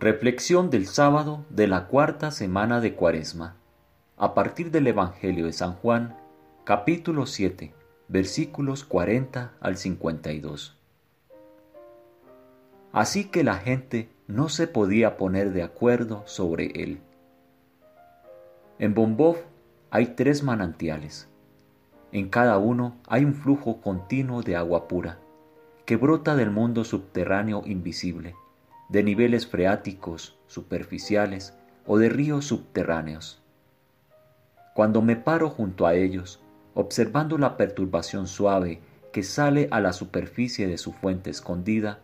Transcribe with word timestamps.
Reflexión 0.00 0.70
del 0.70 0.86
sábado 0.86 1.44
de 1.50 1.66
la 1.66 1.88
cuarta 1.88 2.30
semana 2.30 2.80
de 2.80 2.94
Cuaresma. 2.94 3.56
A 4.16 4.32
partir 4.32 4.70
del 4.70 4.86
Evangelio 4.86 5.46
de 5.46 5.52
San 5.52 5.72
Juan, 5.74 6.16
capítulo 6.62 7.26
7, 7.26 7.74
versículos 8.06 8.84
40 8.84 9.54
al 9.58 9.76
52. 9.76 10.78
Así 12.92 13.24
que 13.24 13.42
la 13.42 13.56
gente 13.56 14.08
no 14.28 14.48
se 14.48 14.68
podía 14.68 15.16
poner 15.16 15.52
de 15.52 15.64
acuerdo 15.64 16.22
sobre 16.26 16.66
él. 16.80 17.00
En 18.78 18.94
Bombov 18.94 19.38
hay 19.90 20.14
tres 20.14 20.44
manantiales. 20.44 21.28
En 22.12 22.28
cada 22.28 22.58
uno 22.58 22.94
hay 23.08 23.24
un 23.24 23.34
flujo 23.34 23.80
continuo 23.80 24.42
de 24.42 24.54
agua 24.54 24.86
pura, 24.86 25.18
que 25.86 25.96
brota 25.96 26.36
del 26.36 26.52
mundo 26.52 26.84
subterráneo 26.84 27.62
invisible 27.66 28.36
de 28.88 29.02
niveles 29.02 29.46
freáticos 29.46 30.38
superficiales 30.46 31.54
o 31.86 31.98
de 31.98 32.08
ríos 32.08 32.46
subterráneos. 32.46 33.42
Cuando 34.74 35.02
me 35.02 35.16
paro 35.16 35.50
junto 35.50 35.86
a 35.86 35.94
ellos, 35.94 36.40
observando 36.74 37.38
la 37.38 37.56
perturbación 37.56 38.26
suave 38.26 38.80
que 39.12 39.22
sale 39.22 39.68
a 39.70 39.80
la 39.80 39.92
superficie 39.92 40.66
de 40.68 40.78
su 40.78 40.92
fuente 40.92 41.30
escondida, 41.30 42.00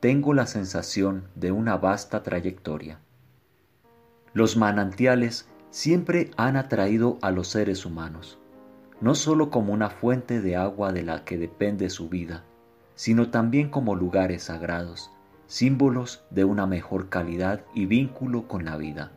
tengo 0.00 0.34
la 0.34 0.46
sensación 0.46 1.28
de 1.34 1.52
una 1.52 1.76
vasta 1.76 2.22
trayectoria. 2.22 3.00
Los 4.32 4.56
manantiales 4.56 5.48
siempre 5.70 6.30
han 6.36 6.56
atraído 6.56 7.18
a 7.22 7.30
los 7.30 7.48
seres 7.48 7.84
humanos, 7.84 8.38
no 9.00 9.14
sólo 9.14 9.50
como 9.50 9.72
una 9.72 9.90
fuente 9.90 10.40
de 10.40 10.56
agua 10.56 10.92
de 10.92 11.02
la 11.02 11.24
que 11.24 11.36
depende 11.36 11.90
su 11.90 12.08
vida, 12.08 12.44
sino 12.94 13.30
también 13.30 13.68
como 13.68 13.94
lugares 13.94 14.44
sagrados, 14.44 15.10
símbolos 15.46 16.24
de 16.30 16.44
una 16.44 16.66
mejor 16.66 17.08
calidad 17.08 17.64
y 17.74 17.86
vínculo 17.86 18.48
con 18.48 18.64
la 18.64 18.76
vida. 18.76 19.12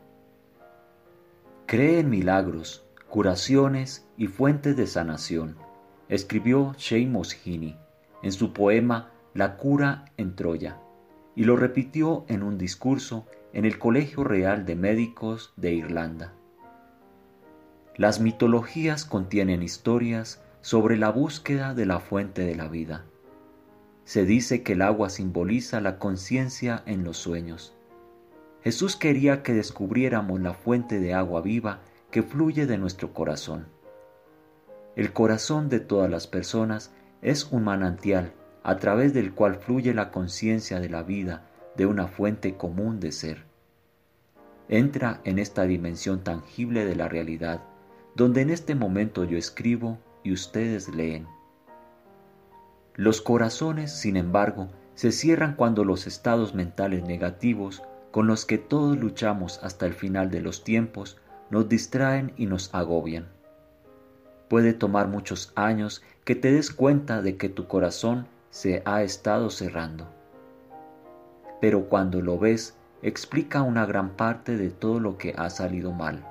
Cree 1.65 1.99
en 1.99 2.09
milagros, 2.09 2.85
curaciones 3.09 4.07
y 4.17 4.27
fuentes 4.27 4.77
de 4.77 4.87
sanación, 4.87 5.57
escribió 6.07 6.73
Seamus 6.77 7.33
Heaney 7.33 7.77
en 8.21 8.31
su 8.31 8.53
poema 8.53 9.11
La 9.33 9.57
cura 9.57 10.05
en 10.17 10.35
Troya, 10.35 10.79
y 11.35 11.43
lo 11.43 11.55
repitió 11.55 12.25
en 12.27 12.43
un 12.43 12.57
discurso 12.57 13.25
en 13.53 13.65
el 13.65 13.79
Colegio 13.79 14.23
Real 14.23 14.65
de 14.65 14.75
Médicos 14.75 15.53
de 15.55 15.73
Irlanda. 15.73 16.33
Las 17.95 18.19
mitologías 18.19 19.05
contienen 19.05 19.63
historias 19.63 20.41
sobre 20.61 20.97
la 20.97 21.11
búsqueda 21.11 21.73
de 21.73 21.85
la 21.85 21.99
fuente 21.99 22.43
de 22.43 22.55
la 22.55 22.67
vida 22.67 23.05
se 24.09 24.25
dice 24.25 24.63
que 24.63 24.73
el 24.73 24.81
agua 24.81 25.11
simboliza 25.11 25.81
la 25.81 25.99
conciencia 25.99 26.81
en 26.87 27.03
los 27.03 27.15
sueños. 27.15 27.75
Jesús 28.63 28.95
quería 28.95 29.43
que 29.43 29.53
descubriéramos 29.53 30.41
la 30.41 30.55
fuente 30.55 30.99
de 30.99 31.13
agua 31.13 31.41
viva 31.41 31.81
que 32.09 32.23
fluye 32.23 32.65
de 32.65 32.79
nuestro 32.79 33.13
corazón. 33.13 33.67
El 34.95 35.13
corazón 35.13 35.69
de 35.69 35.79
todas 35.79 36.09
las 36.09 36.25
personas 36.25 36.91
es 37.21 37.51
un 37.51 37.63
manantial 37.63 38.33
a 38.63 38.77
través 38.77 39.13
del 39.13 39.31
cual 39.35 39.57
fluye 39.57 39.93
la 39.93 40.09
conciencia 40.09 40.79
de 40.79 40.89
la 40.89 41.03
vida 41.03 41.47
de 41.77 41.85
una 41.85 42.07
fuente 42.07 42.55
común 42.55 42.99
de 42.99 43.11
ser. 43.11 43.43
Entra 44.69 45.21
en 45.23 45.37
esta 45.37 45.65
dimensión 45.65 46.23
tangible 46.23 46.83
de 46.83 46.95
la 46.95 47.09
realidad, 47.09 47.61
donde 48.15 48.41
en 48.41 48.49
este 48.49 48.73
momento 48.73 49.23
yo 49.23 49.37
escribo 49.37 49.99
y 50.23 50.33
ustedes 50.33 50.89
leen. 50.89 51.27
Los 52.99 53.21
corazones, 53.21 53.93
sin 53.93 54.17
embargo, 54.17 54.67
se 54.93 55.13
cierran 55.13 55.55
cuando 55.55 55.85
los 55.85 56.05
estados 56.05 56.53
mentales 56.53 57.01
negativos 57.03 57.81
con 58.11 58.27
los 58.27 58.43
que 58.43 58.57
todos 58.57 58.97
luchamos 58.97 59.61
hasta 59.63 59.85
el 59.85 59.93
final 59.93 60.29
de 60.29 60.41
los 60.41 60.65
tiempos 60.65 61.15
nos 61.49 61.69
distraen 61.69 62.33
y 62.35 62.45
nos 62.45 62.75
agobian. 62.75 63.29
Puede 64.49 64.73
tomar 64.73 65.07
muchos 65.07 65.53
años 65.55 66.03
que 66.25 66.35
te 66.35 66.51
des 66.51 66.71
cuenta 66.71 67.21
de 67.21 67.37
que 67.37 67.47
tu 67.47 67.67
corazón 67.67 68.27
se 68.49 68.81
ha 68.83 69.01
estado 69.01 69.49
cerrando. 69.49 70.05
Pero 71.61 71.85
cuando 71.85 72.21
lo 72.21 72.37
ves, 72.37 72.75
explica 73.01 73.61
una 73.61 73.85
gran 73.85 74.09
parte 74.17 74.57
de 74.57 74.71
todo 74.71 74.99
lo 74.99 75.17
que 75.17 75.33
ha 75.37 75.49
salido 75.49 75.93
mal. 75.93 76.25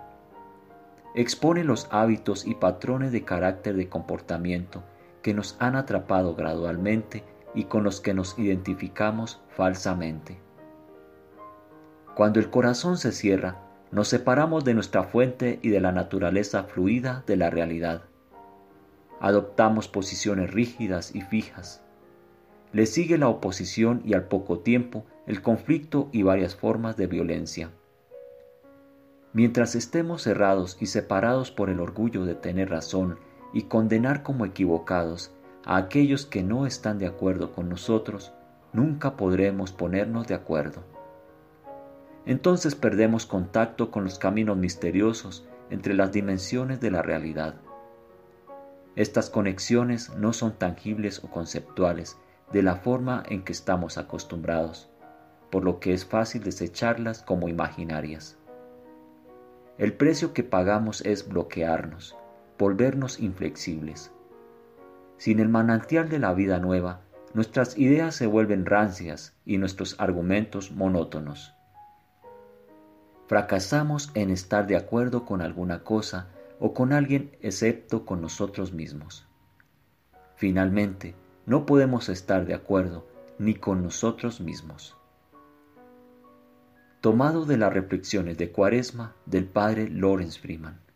Expone 1.15 1.65
los 1.65 1.89
hábitos 1.91 2.47
y 2.47 2.55
patrones 2.55 3.11
de 3.11 3.25
carácter 3.25 3.75
de 3.75 3.89
comportamiento 3.89 4.83
que 5.23 5.35
nos 5.35 5.57
han 5.59 5.77
atrapado 5.77 6.35
gradualmente 6.35 7.25
y 7.55 7.65
con 7.65 7.85
los 7.85 8.01
que 8.01 8.15
nos 8.15 8.39
identificamos 8.39 9.41
falsamente. 9.49 10.39
Cuando 12.15 12.41
el 12.41 12.51
corazón 12.51 12.99
se 12.99 13.13
cierra, 13.13 13.63
nos 13.91 14.09
separamos 14.09 14.65
de 14.65 14.75
nuestra 14.75 15.05
fuente 15.05 15.59
y 15.63 15.71
de 15.71 15.81
la 15.81 15.93
naturaleza 15.93 16.65
fluida 16.65 17.25
de 17.27 17.37
la 17.37 17.51
realidad. 17.51 18.03
Adoptamos 19.21 19.89
posiciones 19.89 20.53
rígidas 20.53 21.15
y 21.15 21.23
fijas. 21.23 21.83
Le 22.73 22.87
sigue 22.87 23.19
la 23.19 23.29
oposición 23.29 24.03
y 24.05 24.15
al 24.15 24.25
poco 24.25 24.61
tiempo 24.61 25.07
el 25.27 25.43
conflicto 25.43 26.09
y 26.13 26.23
varias 26.23 26.55
formas 26.55 26.97
de 26.97 27.07
violencia. 27.07 27.71
Mientras 29.33 29.75
estemos 29.75 30.23
cerrados 30.23 30.77
y 30.81 30.87
separados 30.87 31.51
por 31.51 31.71
el 31.71 31.81
orgullo 31.81 32.25
de 32.25 32.35
tener 32.35 32.71
razón 32.71 33.19
y 33.53 33.63
condenar 33.63 34.23
como 34.23 34.45
equivocados 34.45 35.33
a 35.65 35.77
aquellos 35.77 36.27
que 36.27 36.43
no 36.43 36.67
están 36.67 36.99
de 36.99 37.07
acuerdo 37.07 37.53
con 37.53 37.69
nosotros, 37.69 38.33
nunca 38.73 39.17
podremos 39.17 39.73
ponernos 39.73 40.27
de 40.27 40.35
acuerdo. 40.35 40.83
Entonces 42.27 42.75
perdemos 42.75 43.27
contacto 43.27 43.91
con 43.91 44.05
los 44.05 44.19
caminos 44.19 44.57
misteriosos 44.57 45.47
entre 45.71 45.95
las 45.95 46.13
dimensiones 46.13 46.81
de 46.81 46.91
la 46.91 47.03
realidad. 47.03 47.55
Estas 48.97 49.31
conexiones 49.31 50.15
no 50.17 50.33
son 50.33 50.53
tangibles 50.53 51.23
o 51.23 51.31
conceptuales 51.31 52.19
de 52.53 52.63
la 52.63 52.77
forma 52.77 53.23
en 53.29 53.45
que 53.45 53.53
estamos 53.53 53.97
acostumbrados, 53.97 54.91
por 55.51 55.65
lo 55.65 55.81
que 55.81 55.93
es 55.93 56.05
fácil 56.05 56.43
desecharlas 56.43 57.23
como 57.23 57.49
imaginarias. 57.49 58.37
El 59.79 59.93
precio 59.93 60.33
que 60.33 60.43
pagamos 60.43 61.03
es 61.03 61.29
bloquearnos, 61.29 62.17
volvernos 62.59 63.21
inflexibles. 63.21 64.11
Sin 65.17 65.39
el 65.41 65.49
manantial 65.49 66.09
de 66.09 66.19
la 66.19 66.35
vida 66.35 66.59
nueva, 66.59 67.03
nuestras 67.35 67.79
ideas 67.79 68.15
se 68.15 68.27
vuelven 68.27 68.67
rancias 68.67 69.35
y 69.45 69.59
nuestros 69.59 69.95
argumentos 69.99 70.73
monótonos. 70.73 71.55
Fracasamos 73.27 74.11
en 74.15 74.31
estar 74.31 74.67
de 74.67 74.77
acuerdo 74.77 75.25
con 75.25 75.43
alguna 75.43 75.85
cosa 75.85 76.29
o 76.59 76.75
con 76.75 76.93
alguien 76.93 77.31
excepto 77.43 78.05
con 78.05 78.21
nosotros 78.21 78.73
mismos. 78.73 79.27
Finalmente, 80.37 81.15
no 81.47 81.67
podemos 81.67 82.09
estar 82.09 82.47
de 82.47 82.55
acuerdo 82.55 83.07
ni 83.39 83.55
con 83.55 83.83
nosotros 83.83 84.41
mismos. 84.41 84.97
Tomado 87.01 87.45
de 87.45 87.59
las 87.59 87.73
reflexiones 87.73 88.37
de 88.39 88.51
Cuaresma 88.51 89.15
del 89.27 89.45
padre 89.45 89.89
Lawrence 89.89 90.41
Freeman. 90.41 90.88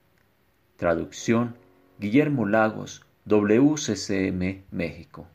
Traducción 0.76 1.56
Guillermo 1.98 2.46
Lagos, 2.46 3.04
WCCM, 3.26 4.64
México. 4.70 5.28